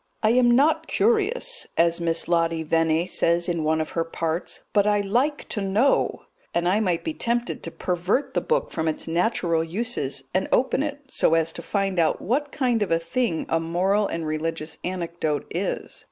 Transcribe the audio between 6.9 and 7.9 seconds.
be tempted to